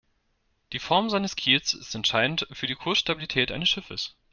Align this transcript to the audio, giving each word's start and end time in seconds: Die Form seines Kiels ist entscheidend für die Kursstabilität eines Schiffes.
Die 0.73 0.79
Form 0.79 1.11
seines 1.11 1.35
Kiels 1.35 1.75
ist 1.75 1.93
entscheidend 1.93 2.47
für 2.53 2.65
die 2.65 2.73
Kursstabilität 2.73 3.51
eines 3.51 3.69
Schiffes. 3.69 4.15